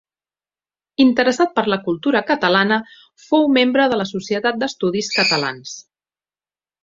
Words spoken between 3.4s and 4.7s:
membre de la Societat